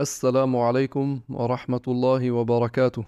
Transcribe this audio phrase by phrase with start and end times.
[0.00, 3.04] Assalamu alaikum wa rahmatullahi wa barakatuh.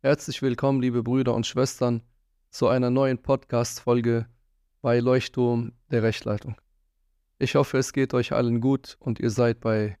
[0.00, 2.00] Herzlich willkommen, liebe Brüder und Schwestern,
[2.48, 4.24] zu einer neuen Podcast-Folge
[4.80, 6.56] bei Leuchtturm der Rechtleitung.
[7.38, 9.98] Ich hoffe, es geht euch allen gut und ihr seid bei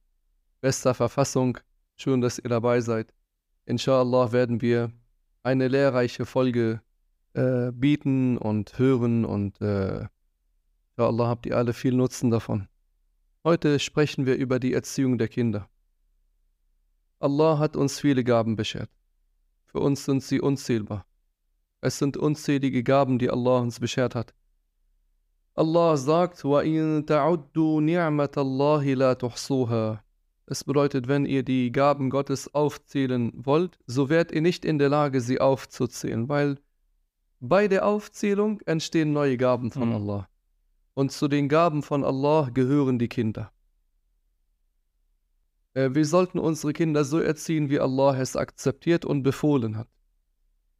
[0.62, 1.58] bester Verfassung.
[1.96, 3.12] Schön, dass ihr dabei seid.
[3.66, 4.92] Inshallah werden wir
[5.42, 6.80] eine lehrreiche Folge
[7.34, 10.06] äh, bieten und hören und äh,
[10.96, 12.66] inshallah habt ihr alle viel Nutzen davon.
[13.44, 15.68] Heute sprechen wir über die Erziehung der Kinder.
[17.21, 18.89] Allah hat uns viele Gaben beschert.
[19.65, 21.05] Für uns sind sie unzählbar.
[21.81, 24.33] Es sind unzählige Gaben, die Allah uns beschert hat.
[25.55, 29.99] Allah sagt, وَإِن تَعُدُّوا نِعْمَةَ اللَّهِ لَا تُحْصُوهَا
[30.45, 34.89] Es bedeutet, wenn ihr die Gaben Gottes aufzählen wollt, so werdet ihr nicht in der
[34.89, 36.59] Lage, sie aufzuzählen, weil
[37.39, 39.95] bei der Aufzählung entstehen neue Gaben von mhm.
[39.95, 40.27] Allah.
[40.93, 43.51] Und zu den Gaben von Allah gehören die Kinder.
[45.74, 49.88] Äh, wir sollten unsere Kinder so erziehen, wie Allah es akzeptiert und befohlen hat.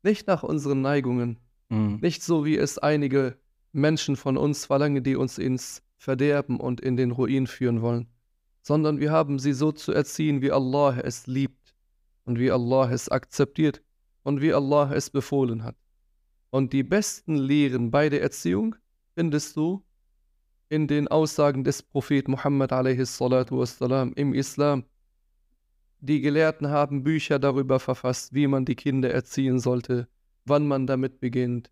[0.02, 1.98] Nicht nach unseren Neigungen, mhm.
[2.00, 3.36] nicht so, wie es einige
[3.72, 8.08] Menschen von uns verlangen, die uns ins Verderben und in den Ruin führen wollen,
[8.62, 11.74] sondern wir haben sie so zu erziehen, wie Allah es liebt
[12.24, 13.82] und wie Allah es akzeptiert
[14.24, 15.76] und wie Allah es befohlen hat.
[16.50, 18.74] Und die besten Lehren bei der Erziehung
[19.14, 19.84] findest du
[20.68, 24.84] in den Aussagen des Propheten Muhammad wassalam, im Islam.
[26.04, 30.08] Die Gelehrten haben Bücher darüber verfasst, wie man die Kinder erziehen sollte,
[30.44, 31.70] wann man damit beginnt,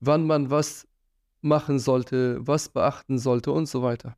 [0.00, 0.88] wann man was
[1.42, 4.16] machen sollte, was beachten sollte und so weiter.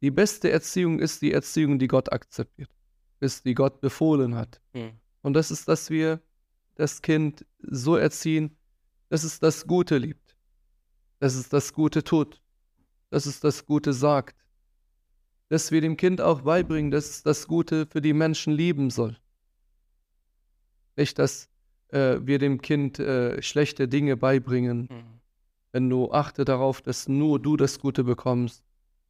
[0.00, 2.70] Die beste Erziehung ist die Erziehung, die Gott akzeptiert,
[3.20, 4.62] ist die Gott befohlen hat.
[4.72, 4.92] Mhm.
[5.20, 6.22] Und das ist, dass wir
[6.76, 8.56] das Kind so erziehen,
[9.10, 10.38] dass es das Gute liebt,
[11.18, 12.40] dass es das Gute tut,
[13.10, 14.42] dass es das Gute sagt.
[15.50, 19.18] Dass wir dem Kind auch beibringen, dass es das Gute für die Menschen lieben soll.
[20.96, 21.50] Nicht, dass
[21.88, 24.88] äh, wir dem Kind äh, schlechte Dinge beibringen.
[24.90, 25.20] Mhm.
[25.72, 28.64] Wenn du achte darauf, dass nur du das Gute bekommst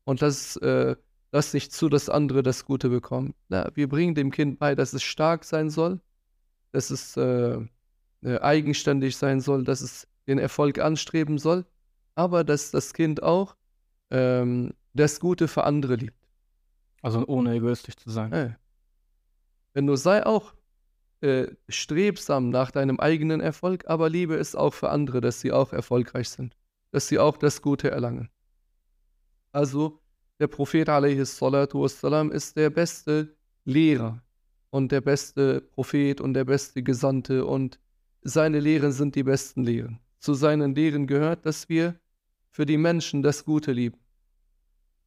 [0.04, 0.96] und dass, äh,
[1.30, 3.34] lass nicht zu, dass andere das Gute bekommen.
[3.48, 6.00] Na, wir bringen dem Kind bei, dass es stark sein soll,
[6.72, 7.60] dass es äh,
[8.22, 11.64] äh, eigenständig sein soll, dass es den Erfolg anstreben soll,
[12.14, 13.56] aber dass das Kind auch
[14.10, 16.19] ähm, das Gute für andere liebt.
[17.02, 18.32] Also ohne egoistisch zu sein.
[18.32, 18.54] Hey.
[19.72, 20.54] Wenn du sei auch
[21.20, 25.72] äh, strebsam nach deinem eigenen Erfolg, aber liebe es auch für andere, dass sie auch
[25.72, 26.56] erfolgreich sind,
[26.90, 28.30] dass sie auch das Gute erlangen.
[29.52, 30.00] Also
[30.38, 34.22] der Prophet wassalam, ist der beste Lehrer
[34.70, 37.78] und der beste Prophet und der beste Gesandte und
[38.22, 39.98] seine Lehren sind die besten Lehren.
[40.18, 41.98] Zu seinen Lehren gehört, dass wir
[42.50, 43.98] für die Menschen das Gute lieben.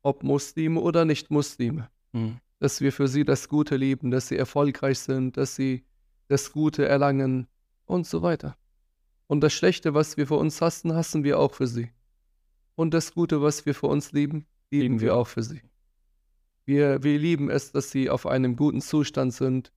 [0.04, 1.90] Ob Muslime oder Nicht-Muslime.
[2.12, 2.38] Mhm.
[2.60, 5.84] Dass wir für sie das Gute lieben, dass sie erfolgreich sind, dass sie
[6.28, 7.48] das Gute erlangen
[7.86, 8.56] und so weiter.
[9.28, 11.90] Und das Schlechte, was wir für uns hassen, hassen wir auch für sie.
[12.76, 15.62] Und das Gute, was wir für uns lieben, lieben wir auch für sie.
[16.66, 19.72] Wir, wir lieben es, dass sie auf einem guten Zustand sind,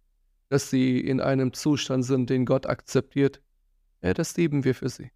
[0.48, 3.42] dass sie in einem Zustand sind, den Gott akzeptiert.
[4.03, 5.10] Ja, das lieben wir für sie.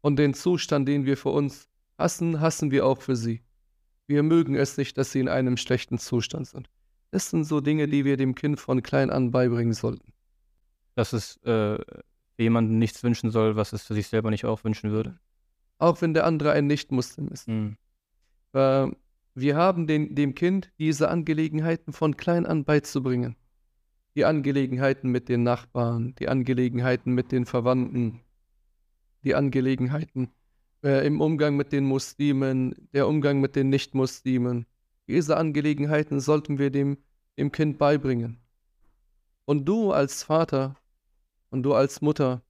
[0.00, 3.42] Und den Zustand, den wir für uns hassen, hassen wir auch für sie.
[4.10, 6.68] Wir mögen es nicht, dass sie in einem schlechten Zustand sind.
[7.12, 10.12] Das sind so Dinge, die wir dem Kind von klein an beibringen sollten.
[10.96, 11.78] Dass es äh,
[12.36, 15.20] jemandem nichts wünschen soll, was es für sich selber nicht auch wünschen würde.
[15.78, 17.46] Auch wenn der andere ein Nicht-Muslim ist.
[17.46, 17.76] Mhm.
[18.52, 18.88] Äh,
[19.36, 23.36] wir haben den, dem Kind diese Angelegenheiten von klein an beizubringen.
[24.16, 28.22] Die Angelegenheiten mit den Nachbarn, die Angelegenheiten mit den Verwandten,
[29.22, 30.32] die Angelegenheiten
[30.82, 34.66] äh, im Umgang mit den Muslimen, der Umgang mit den Nicht-Muslimen.
[35.08, 36.98] Diese Angelegenheiten sollten wir dem,
[37.36, 38.38] dem Kind beibringen.
[39.44, 40.76] Und du als Vater
[41.50, 42.42] und du als Mutter,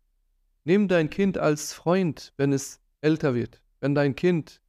[0.64, 3.62] nimm dein Kind als Freund, wenn es älter wird.
[3.80, 4.60] Wenn dein Kind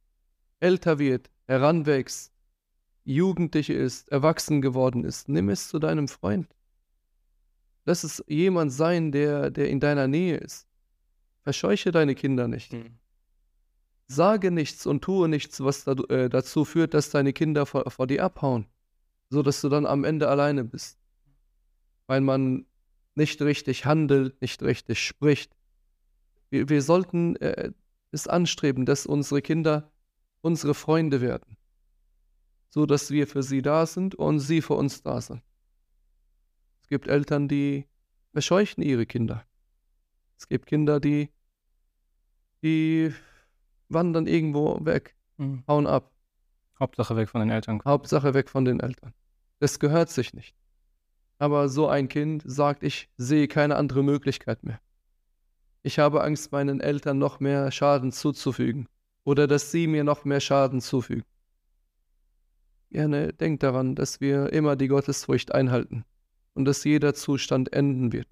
[0.60, 2.32] älter wird, heranwächst,
[3.04, 6.48] jugendlich ist, erwachsen geworden ist, nimm es zu deinem Freund.
[7.84, 10.68] Lass es jemand sein, der, der in deiner Nähe ist.
[11.42, 12.72] Verscheuche deine Kinder nicht.
[12.72, 13.01] Mhm.
[14.12, 18.06] Sage nichts und tue nichts, was da, äh, dazu führt, dass deine Kinder vor, vor
[18.06, 18.66] dir abhauen,
[19.30, 20.98] so dass du dann am Ende alleine bist.
[22.06, 22.66] Weil man
[23.14, 25.56] nicht richtig handelt, nicht richtig spricht.
[26.50, 27.72] Wir, wir sollten äh,
[28.10, 29.90] es anstreben, dass unsere Kinder
[30.42, 31.56] unsere Freunde werden,
[32.68, 35.42] so dass wir für sie da sind und sie für uns da sind.
[36.82, 37.86] Es gibt Eltern, die
[38.32, 39.46] verscheuchen ihre Kinder.
[40.36, 41.30] Es gibt Kinder, die,
[42.62, 43.14] die
[43.92, 45.64] wandern irgendwo weg, mhm.
[45.66, 46.10] hauen ab.
[46.78, 47.80] Hauptsache weg von den Eltern.
[47.84, 49.14] Hauptsache weg von den Eltern.
[49.60, 50.54] Das gehört sich nicht.
[51.38, 54.80] Aber so ein Kind sagt, ich sehe keine andere Möglichkeit mehr.
[55.82, 58.86] Ich habe Angst, meinen Eltern noch mehr Schaden zuzufügen
[59.24, 61.24] oder dass sie mir noch mehr Schaden zufügen.
[62.90, 66.04] Gerne denkt daran, dass wir immer die Gottesfurcht einhalten
[66.54, 68.28] und dass jeder Zustand enden wird.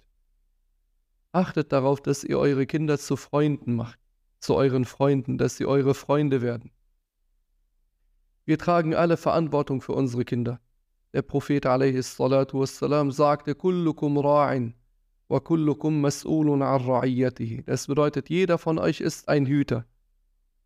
[1.31, 3.99] Achtet darauf, dass ihr eure Kinder zu Freunden macht,
[4.41, 6.71] zu euren Freunden, dass sie eure Freunde werden.
[8.45, 10.59] Wir tragen alle Verantwortung für unsere Kinder.
[11.13, 14.73] Der Prophet wassalam, sagte, Kullukum ra'in
[15.29, 17.63] wa kullukum mas'ulun ra'iyatihi.
[17.65, 19.85] Das bedeutet, jeder von euch ist ein Hüter.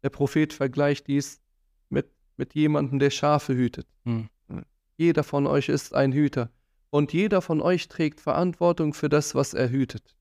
[0.03, 1.41] Der Prophet vergleicht dies
[1.89, 3.87] mit, mit jemandem, der Schafe hütet.
[4.05, 4.29] Hm.
[4.97, 6.49] Jeder von euch ist ein Hüter.
[6.89, 10.15] Und jeder von euch trägt Verantwortung für das, was er hütet.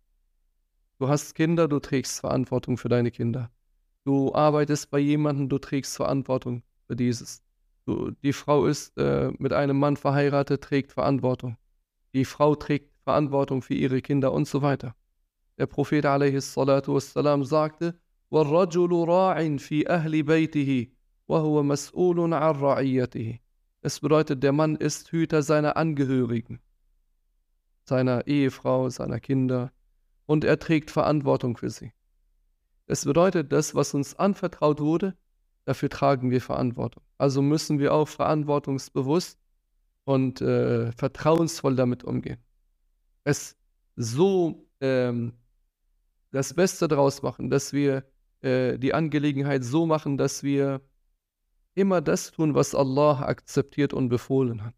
[0.97, 3.50] Du hast Kinder, du trägst Verantwortung für deine Kinder.
[4.06, 7.44] Du arbeitest bei jemandem, du trägst Verantwortung für dieses
[8.23, 11.57] die Frau ist äh, mit einem Mann verheiratet, trägt Verantwortung.
[12.13, 14.95] Die Frau trägt Verantwortung für ihre Kinder und so weiter.
[15.57, 18.00] Der Prophet wassalam, sagte,
[18.31, 20.91] وَالرَّجُلُ رَاعٍ فِي أَهْلِ بَيْتِهِ
[21.27, 23.39] وَهُوَ مَسْئُولٌ عَنْ رَعِيَّتِهِ
[23.81, 26.59] Es bedeutet, der Mann ist Hüter seiner Angehörigen,
[27.85, 29.71] seiner Ehefrau, seiner Kinder
[30.26, 31.92] und er trägt Verantwortung für sie.
[32.86, 35.16] Es bedeutet, das, was uns anvertraut wurde,
[35.64, 37.02] dafür tragen wir Verantwortung.
[37.18, 39.38] Also müssen wir auch verantwortungsbewusst
[40.04, 42.38] und äh, vertrauensvoll damit umgehen.
[43.24, 43.56] Es
[43.96, 45.32] so ähm,
[46.30, 48.04] das Beste daraus machen, dass wir
[48.42, 50.82] äh, die Angelegenheit so machen, dass wir
[51.74, 54.74] immer das tun, was Allah akzeptiert und befohlen hat.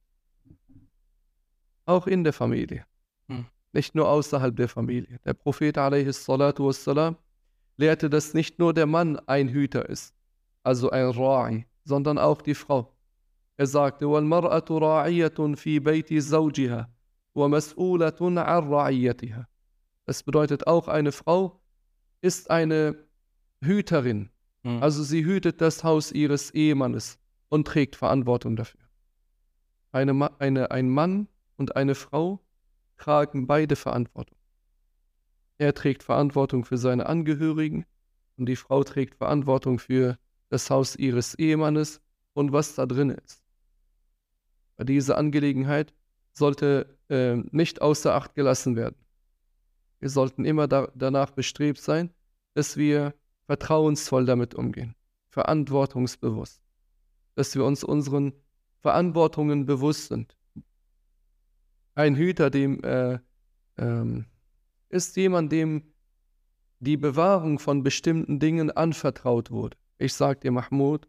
[1.86, 2.84] Auch in der Familie
[3.75, 3.75] Hm.
[3.75, 5.19] Nicht nur außerhalb der Familie.
[5.25, 7.15] Der Prophet wassalam,
[7.77, 10.13] lehrte, dass nicht nur der Mann ein Hüter ist,
[10.63, 12.93] also ein Ra'i, sondern auch die Frau.
[13.57, 16.87] Er sagte, وَالْمَرْأَةُ رَاعِيَةٌ فِي بَيْتِ زَوْجِهَا
[17.35, 19.45] وَمَسْئُولَةٌ عَنْ رَعِيَّتِهَا
[20.05, 21.61] Das bedeutet auch, eine Frau
[22.21, 22.95] ist eine
[23.61, 24.29] Hüterin.
[24.63, 24.81] Mhm.
[24.81, 27.19] Also sie hütet das Haus ihres Ehemannes
[27.49, 28.81] und trägt Verantwortung dafür.
[29.91, 32.39] Eine, eine, ein Mann und eine Frau
[32.96, 34.36] tragen beide Verantwortung.
[35.58, 37.86] Er trägt Verantwortung für seine Angehörigen
[38.36, 42.00] und die Frau trägt Verantwortung für das Haus ihres Ehemannes
[42.34, 43.42] und was da drin ist.
[44.78, 45.94] Diese Angelegenheit
[46.32, 48.96] sollte äh, nicht außer Acht gelassen werden.
[50.00, 52.12] Wir sollten immer da, danach bestrebt sein,
[52.52, 53.14] dass wir
[53.46, 54.94] vertrauensvoll damit umgehen,
[55.28, 56.60] verantwortungsbewusst,
[57.34, 58.34] dass wir uns unseren
[58.80, 60.36] Verantwortungen bewusst sind.
[61.96, 63.18] Ein Hüter, dem äh,
[63.76, 64.26] ähm,
[64.88, 65.92] ist jemand, dem
[66.78, 71.06] die Bewahrung von bestimmten Dingen anvertraut wurde ich sage dir, Mahmoud,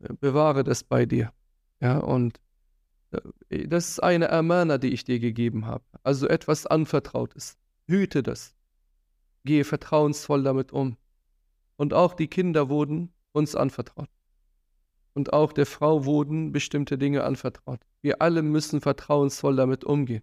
[0.00, 1.32] äh, bewahre das bei dir.
[1.80, 2.40] Ja, und
[3.50, 5.84] äh, das ist eine Amana, die ich dir gegeben habe.
[6.02, 7.56] Also etwas Anvertrautes.
[7.86, 8.54] Hüte das.
[9.44, 10.96] Gehe vertrauensvoll damit um.
[11.76, 14.08] Und auch die Kinder wurden uns anvertraut.
[15.12, 17.80] Und auch der Frau wurden bestimmte Dinge anvertraut.
[18.04, 20.22] Wir alle müssen vertrauensvoll damit umgehen.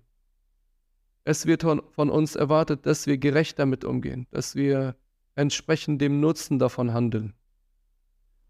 [1.24, 4.96] Es wird von uns erwartet, dass wir gerecht damit umgehen, dass wir
[5.34, 7.34] entsprechend dem Nutzen davon handeln.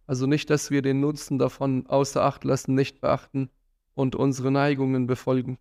[0.06, 3.50] Also nicht, dass wir den Nutzen davon außer Acht lassen, nicht beachten
[3.94, 5.58] und unsere Neigungen befolgen.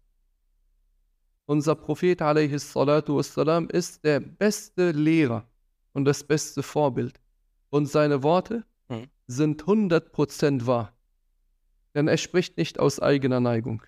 [1.46, 5.46] Unser Prophet wassalam, ist der beste Lehrer
[5.92, 7.20] und das beste Vorbild.
[7.68, 9.06] Und seine Worte mhm.
[9.28, 10.92] sind 100% wahr.
[11.94, 13.82] Denn er spricht nicht aus eigener Neigung.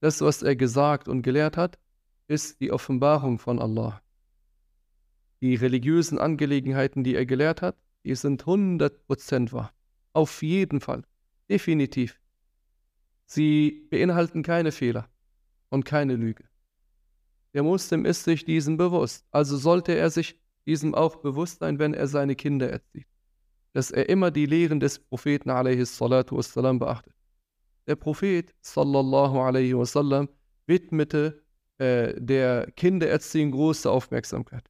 [0.00, 1.78] Das, was er gesagt und gelehrt hat,
[2.26, 4.02] ist die Offenbarung von Allah.
[5.40, 9.72] Die religiösen Angelegenheiten, die er gelehrt hat, die sind 100% wahr.
[10.12, 11.04] Auf jeden Fall.
[11.48, 12.20] Definitiv.
[13.26, 15.08] Sie beinhalten keine Fehler
[15.70, 16.44] und keine Lüge.
[17.52, 19.26] Der Muslim ist sich diesem bewusst.
[19.30, 23.06] Also sollte er sich diesem auch bewusst sein, wenn er seine Kinder erzieht.
[23.72, 27.14] Dass er immer die Lehren des Propheten wassalam, beachtet.
[27.86, 30.28] Der Prophet sallallahu alaihi wasallam
[30.66, 31.42] widmete
[31.78, 34.64] äh, der Kindererziehung große Aufmerksamkeit.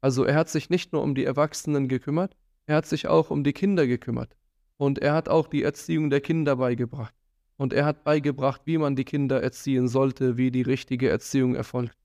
[0.00, 2.36] Also er hat sich nicht nur um die Erwachsenen gekümmert,
[2.66, 4.36] er hat sich auch um die Kinder gekümmert.
[4.76, 7.14] Und er hat auch die Erziehung der Kinder beigebracht.
[7.56, 11.96] Und er hat beigebracht, wie man die Kinder erziehen sollte, wie die richtige Erziehung erfolgt.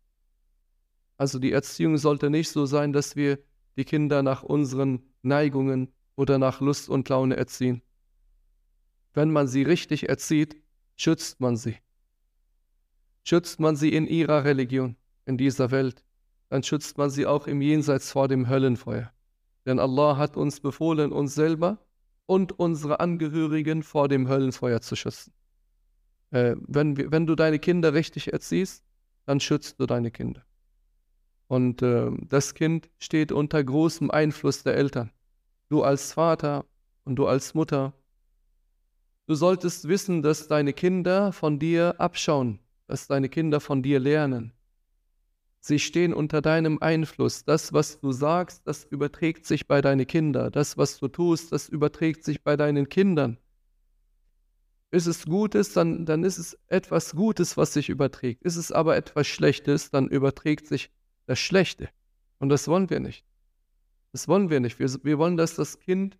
[1.17, 3.39] Also die Erziehung sollte nicht so sein, dass wir
[3.75, 7.81] die Kinder nach unseren Neigungen oder nach Lust und Laune erziehen.
[9.13, 10.55] Wenn man sie richtig erzieht,
[10.95, 11.77] schützt man sie.
[13.23, 16.03] Schützt man sie in ihrer Religion, in dieser Welt,
[16.49, 19.11] dann schützt man sie auch im Jenseits vor dem Höllenfeuer.
[19.65, 21.79] Denn Allah hat uns befohlen, uns selber
[22.25, 25.33] und unsere Angehörigen vor dem Höllenfeuer zu schützen.
[26.31, 28.83] Äh, wenn, wenn du deine Kinder richtig erziehst,
[29.25, 30.43] dann schützt du deine Kinder.
[31.47, 35.11] Und äh, das Kind steht unter großem Einfluss der Eltern.
[35.69, 36.65] Du als Vater
[37.03, 37.93] und du als Mutter.
[39.31, 44.51] Du solltest wissen, dass deine Kinder von dir abschauen, dass deine Kinder von dir lernen.
[45.61, 47.45] Sie stehen unter deinem Einfluss.
[47.45, 50.51] Das, was du sagst, das überträgt sich bei deinen Kindern.
[50.51, 53.37] Das, was du tust, das überträgt sich bei deinen Kindern.
[54.89, 58.43] Ist es Gutes, dann, dann ist es etwas Gutes, was sich überträgt.
[58.43, 60.91] Ist es aber etwas Schlechtes, dann überträgt sich
[61.25, 61.87] das Schlechte.
[62.39, 63.23] Und das wollen wir nicht.
[64.11, 64.77] Das wollen wir nicht.
[64.77, 66.17] Wir, wir wollen, dass das Kind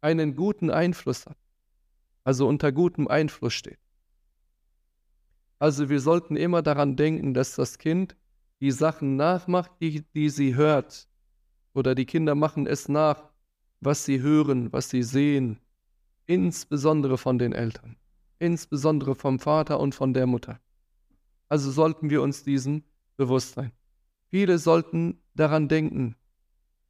[0.00, 1.36] einen guten Einfluss hat.
[2.28, 3.78] Also unter gutem Einfluss steht.
[5.58, 8.16] Also wir sollten immer daran denken, dass das Kind
[8.60, 11.08] die Sachen nachmacht, die, die sie hört.
[11.72, 13.30] Oder die Kinder machen es nach,
[13.80, 15.58] was sie hören, was sie sehen.
[16.26, 17.96] Insbesondere von den Eltern.
[18.38, 20.60] Insbesondere vom Vater und von der Mutter.
[21.48, 22.84] Also sollten wir uns diesen
[23.16, 23.72] bewusst sein.
[24.26, 26.14] Viele sollten daran denken,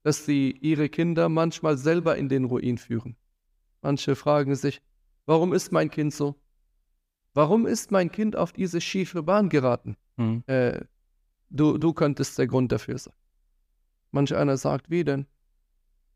[0.02, 3.14] dass sie ihre Kinder manchmal selber in den Ruin führen.
[3.82, 4.82] Manche fragen sich,
[5.28, 6.34] warum ist mein Kind so?
[7.34, 9.96] Warum ist mein Kind auf diese schiefe Bahn geraten?
[10.16, 10.42] Mhm.
[10.46, 10.80] Äh,
[11.50, 13.14] du, du könntest der Grund dafür sein.
[14.10, 15.26] Manch einer sagt, wie denn?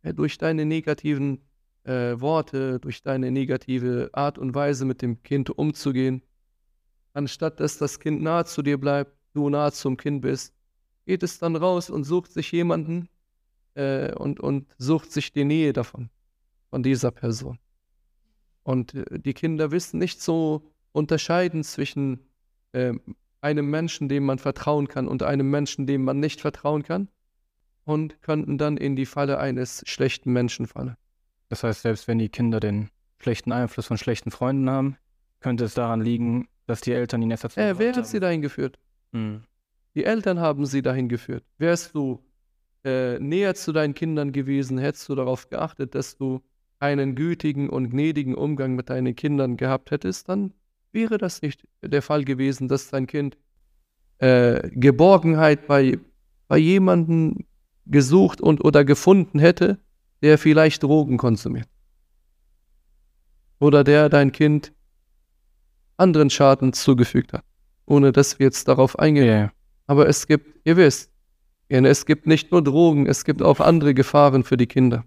[0.03, 1.43] Ja, durch deine negativen
[1.85, 6.23] äh, Worte, durch deine negative Art und Weise mit dem Kind umzugehen,
[7.13, 10.55] anstatt dass das Kind nahe zu dir bleibt, du nahe zum Kind bist,
[11.05, 13.09] geht es dann raus und sucht sich jemanden
[13.75, 16.09] äh, und, und sucht sich die Nähe davon,
[16.71, 17.59] von dieser Person.
[18.63, 22.21] Und äh, die Kinder wissen nicht so unterscheiden zwischen
[22.73, 22.93] äh,
[23.41, 27.09] einem Menschen, dem man vertrauen kann, und einem Menschen, dem man nicht vertrauen kann,
[27.85, 30.97] und könnten dann in die Falle eines schlechten Menschen fallen.
[31.49, 34.97] Das heißt, selbst wenn die Kinder den schlechten Einfluss von schlechten Freunden haben,
[35.41, 38.05] könnte es daran liegen, dass die Eltern ihn erst dazu äh, Wer hat haben.
[38.05, 38.79] sie dahin geführt?
[39.13, 39.43] Hm.
[39.95, 41.45] Die Eltern haben sie dahin geführt.
[41.59, 42.25] Wärst du
[42.85, 46.41] äh, näher zu deinen Kindern gewesen, hättest du darauf geachtet, dass du
[46.83, 50.53] einen gütigen und gnädigen Umgang mit deinen Kindern gehabt hättest, dann
[50.91, 53.39] wäre das nicht der Fall gewesen, dass dein Kind
[54.19, 55.99] äh, Geborgenheit bei,
[56.49, 57.45] bei jemandem
[57.87, 59.79] gesucht und oder gefunden hätte,
[60.23, 61.69] der vielleicht Drogen konsumiert.
[63.61, 64.73] Oder der dein Kind
[65.97, 67.45] anderen Schaden zugefügt hat,
[67.87, 69.27] ohne dass wir jetzt darauf eingehen.
[69.27, 69.53] Yeah.
[69.87, 71.13] Aber es gibt, ihr wisst,
[71.69, 75.05] es gibt nicht nur Drogen, es gibt auch andere Gefahren für die Kinder.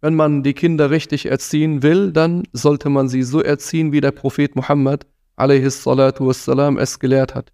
[0.00, 4.12] Wenn man die Kinder richtig erziehen will, dann sollte man sie so erziehen, wie der
[4.12, 7.52] Prophet Muhammad wassalam, es gelehrt hat.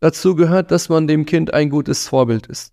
[0.00, 2.72] Dazu gehört, dass man dem Kind ein gutes Vorbild ist.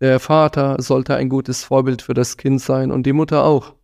[0.00, 3.74] Der Vater sollte ein gutes Vorbild für das Kind sein und die Mutter auch.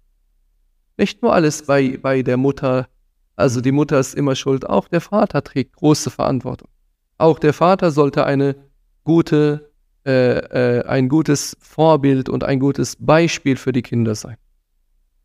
[0.97, 2.89] Nicht nur alles bei, bei der Mutter,
[3.37, 6.69] also die Mutter ist immer schuld, auch der Vater trägt große Verantwortung.
[7.17, 8.57] Auch der Vater sollte eine
[9.05, 9.70] gute
[10.11, 14.37] äh, äh, ein gutes Vorbild und ein gutes Beispiel für die Kinder sein.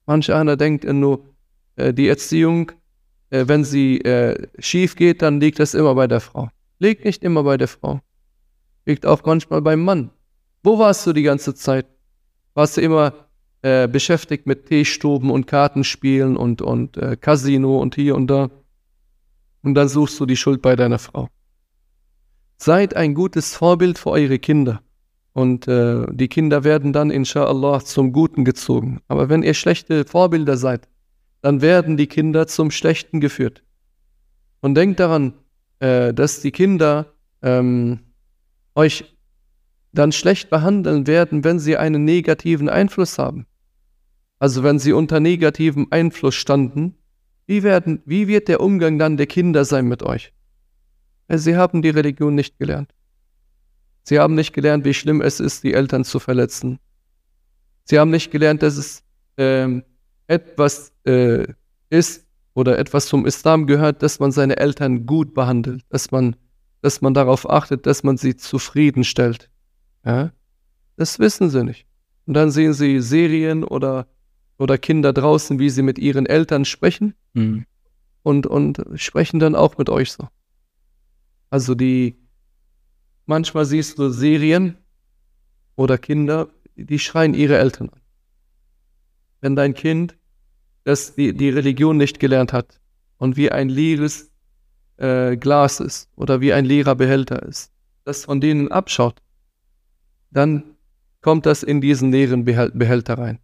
[0.06, 1.26] Manch einer denkt nur,
[1.76, 2.72] äh, die Erziehung,
[3.32, 6.50] äh, wenn sie äh, schief geht, dann liegt das immer bei der Frau.
[6.78, 8.00] Liegt nicht immer bei der Frau.
[8.86, 10.12] Liegt auch manchmal beim Mann.
[10.64, 11.88] Wo warst du die ganze Zeit?
[12.54, 13.14] Warst du immer
[13.64, 18.50] äh, beschäftigt mit Teestuben und Kartenspielen und, und Casino und hier und da?
[19.64, 21.30] Und dann suchst du die Schuld bei deiner Frau.
[22.58, 24.82] Seid ein gutes Vorbild für eure Kinder.
[25.34, 29.02] Und äh, die Kinder werden dann, inshallah, zum Guten gezogen.
[29.08, 30.88] Aber wenn ihr schlechte Vorbilder seid,
[31.42, 33.62] dann werden die Kinder zum Schlechten geführt.
[34.62, 35.34] Und denkt daran,
[35.80, 38.00] äh, dass die Kinder ähm,
[38.76, 39.16] euch
[39.92, 43.46] dann schlecht behandeln werden, wenn sie einen negativen Einfluss haben.
[44.40, 46.98] Also wenn sie unter negativem Einfluss standen,
[47.48, 50.34] wie, werden, wie wird der Umgang dann der Kinder sein mit euch?
[51.28, 52.94] Sie haben die Religion nicht gelernt.
[54.04, 56.80] Sie haben nicht gelernt, wie schlimm es ist, die Eltern zu verletzen.
[57.86, 59.04] Sie haben nicht gelernt, dass es
[59.38, 59.84] ähm,
[60.28, 61.46] etwas äh,
[61.90, 66.36] ist oder etwas zum Islam gehört, dass man seine Eltern gut behandelt, dass man,
[66.82, 69.50] dass man darauf achtet, dass man sie zufriedenstellt.
[70.06, 70.32] Ja?
[70.98, 71.86] Das wissen sie nicht.
[72.28, 74.08] Und dann sehen sie Serien oder,
[74.58, 77.66] oder Kinder draußen, wie sie mit ihren Eltern sprechen mhm.
[78.24, 80.28] und, und sprechen dann auch mit euch so.
[81.50, 82.16] Also die,
[83.26, 84.78] manchmal siehst du Serien
[85.76, 88.02] oder Kinder, die schreien ihre Eltern an.
[89.42, 90.18] Wenn dein Kind
[90.86, 92.80] das die, die Religion nicht gelernt hat
[93.18, 94.32] und wie ein leeres
[94.98, 97.72] äh, Glas ist oder wie ein leerer Behälter ist,
[98.04, 99.22] das von denen abschaut,
[100.32, 100.76] dann
[101.22, 103.40] kommt das in diesen leeren Behälter rein.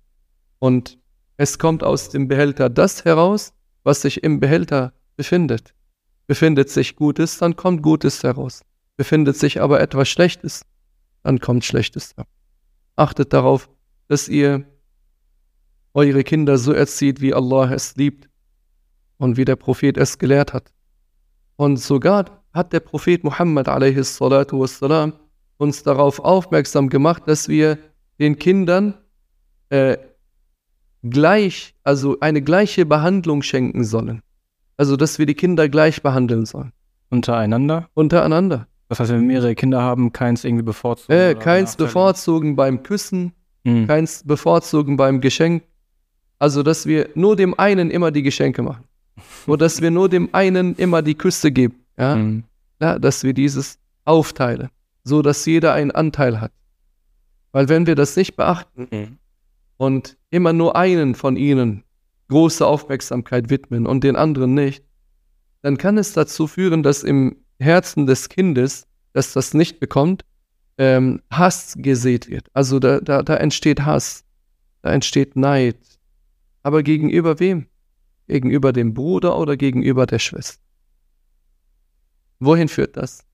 [0.60, 1.00] Und
[1.38, 3.54] es kommt aus dem Behälter das heraus,
[3.84, 5.74] was sich im Behälter befindet.
[6.32, 8.62] Befindet sich Gutes, dann kommt Gutes heraus.
[8.96, 10.66] Befindet sich aber etwas Schlechtes,
[11.24, 12.32] dann kommt Schlechtes heraus.
[12.96, 13.70] Achtet darauf,
[14.08, 14.66] dass ihr
[15.94, 18.30] eure Kinder so erzieht, wie Allah es liebt
[19.18, 20.72] und wie der Prophet es gelehrt hat.
[21.58, 25.12] Und sogar hat der Prophet Muhammad wassalam,
[25.58, 27.78] uns darauf aufmerksam gemacht, dass wir
[28.20, 28.94] den Kindern
[29.68, 29.98] äh,
[31.04, 34.22] gleich, also eine gleiche Behandlung schenken sollen.
[34.82, 36.72] Also, dass wir die Kinder gleich behandeln sollen.
[37.12, 37.88] Untereinander?
[37.94, 38.66] Untereinander.
[38.90, 41.16] Das heißt, wenn wir mehrere Kinder haben, keins irgendwie bevorzugen?
[41.16, 43.34] Äh, keins bevorzugen beim Küssen,
[43.64, 43.86] hm.
[43.86, 45.62] keins bevorzugen beim Geschenk.
[46.40, 48.86] Also, dass wir nur dem einen immer die Geschenke machen.
[49.46, 51.76] Oder dass wir nur dem einen immer die Küsse geben.
[51.96, 52.16] Ja?
[52.16, 52.44] Hm.
[52.82, 54.70] ja dass wir dieses aufteilen,
[55.04, 56.54] so dass jeder einen Anteil hat.
[57.52, 59.18] Weil wenn wir das nicht beachten hm.
[59.78, 61.84] und immer nur einen von ihnen
[62.32, 64.84] große Aufmerksamkeit widmen und den anderen nicht,
[65.62, 70.26] dann kann es dazu führen, dass im Herzen des Kindes, das das nicht bekommt,
[70.78, 72.48] ähm, Hass gesät wird.
[72.54, 74.24] Also da, da, da entsteht Hass,
[74.82, 75.78] da entsteht Neid.
[76.64, 77.68] Aber gegenüber wem?
[78.28, 80.64] Gegenüber dem Bruder oder gegenüber der Schwester?
[82.40, 83.26] Wohin führt das?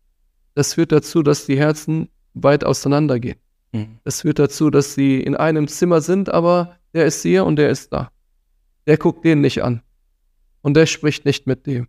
[0.56, 3.38] Das führt dazu, dass die Herzen weit auseinandergehen.
[3.72, 4.00] Mhm.
[4.04, 7.70] Das führt dazu, dass sie in einem Zimmer sind, aber der ist hier und der
[7.70, 8.12] ist da.
[8.88, 9.82] Der guckt den nicht an.
[10.62, 11.88] Und der spricht nicht mit dem.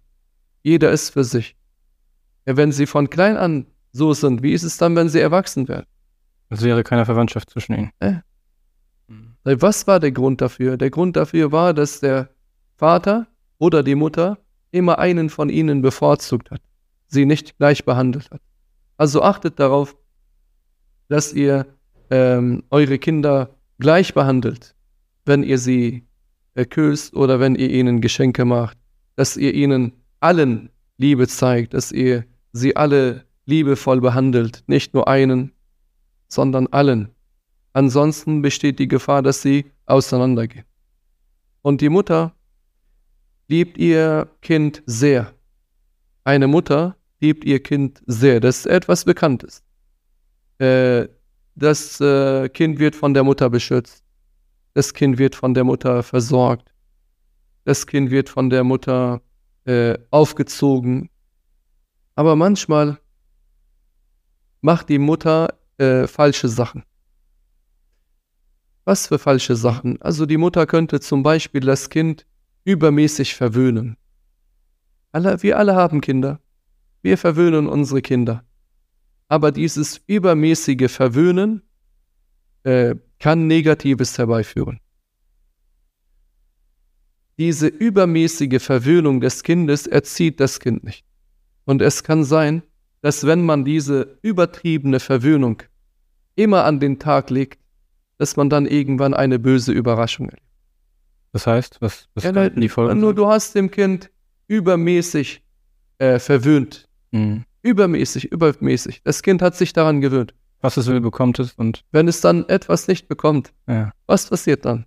[0.62, 1.56] Jeder ist für sich.
[2.44, 5.68] Ja, wenn sie von klein an so sind, wie ist es dann, wenn sie erwachsen
[5.68, 5.86] werden?
[6.50, 7.92] Es wäre keine Verwandtschaft zwischen ihnen.
[8.00, 8.14] Äh.
[9.44, 10.76] Was war der Grund dafür?
[10.76, 12.30] Der Grund dafür war, dass der
[12.76, 13.26] Vater
[13.58, 14.38] oder die Mutter
[14.70, 16.60] immer einen von ihnen bevorzugt hat,
[17.06, 18.42] sie nicht gleich behandelt hat.
[18.96, 19.96] Also achtet darauf,
[21.08, 21.66] dass ihr
[22.10, 24.74] ähm, eure Kinder gleich behandelt,
[25.24, 26.07] wenn ihr sie
[26.66, 28.76] küsst oder wenn ihr ihnen Geschenke macht,
[29.16, 35.52] dass ihr ihnen allen Liebe zeigt, dass ihr sie alle liebevoll behandelt, nicht nur einen,
[36.28, 37.09] sondern allen.
[37.72, 40.64] Ansonsten besteht die Gefahr, dass sie auseinandergehen.
[41.62, 42.35] Und die Mutter
[43.48, 45.33] liebt ihr Kind sehr.
[46.24, 48.40] Eine Mutter liebt ihr Kind sehr.
[48.40, 49.62] Das ist etwas Bekanntes.
[50.59, 51.09] Äh,
[51.54, 54.04] das äh, Kind wird von der Mutter beschützt.
[54.74, 56.72] Das Kind wird von der Mutter versorgt.
[57.64, 59.22] Das Kind wird von der Mutter
[59.64, 61.11] äh, aufgezogen.
[62.14, 62.98] Aber manchmal
[64.61, 66.85] macht die Mutter äh, falsche Sachen.
[68.85, 70.00] Was für falsche Sachen?
[70.00, 72.26] Also die Mutter könnte zum Beispiel das Kind
[72.64, 73.96] übermäßig verwöhnen.
[75.12, 76.40] Alle, wir alle haben Kinder.
[77.02, 78.44] Wir verwöhnen unsere Kinder.
[79.28, 81.62] Aber dieses übermäßige Verwöhnen
[82.62, 84.81] äh, kann Negatives herbeiführen.
[87.38, 91.04] Diese übermäßige Verwöhnung des Kindes erzieht das Kind nicht.
[91.64, 92.62] Und es kann sein,
[93.00, 95.62] dass wenn man diese übertriebene Verwöhnung
[96.35, 97.61] immer an den Tag legt,
[98.16, 100.42] dass man dann irgendwann eine böse Überraschung erlebt.
[101.33, 102.98] Das heißt, was, was ja, die Folgen?
[102.98, 104.11] Nur du hast dem Kind
[104.48, 105.44] übermäßig
[105.98, 106.88] äh, verwöhnt.
[107.12, 107.44] Mhm.
[107.62, 109.02] Übermäßig, übermäßig.
[109.04, 111.53] Das Kind hat sich daran gewöhnt was es will, bekommt es.
[111.53, 113.92] Und wenn es dann etwas nicht bekommt, ja.
[114.07, 114.87] was passiert dann?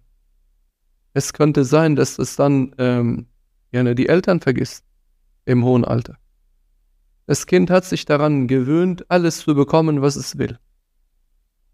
[1.14, 3.28] Es könnte sein, dass es dann ähm,
[3.72, 4.86] gerne die Eltern vergisst
[5.46, 6.18] im hohen Alter.
[7.26, 10.58] Das Kind hat sich daran gewöhnt, alles zu bekommen, was es will.